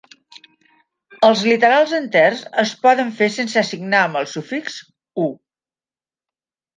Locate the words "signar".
3.73-3.99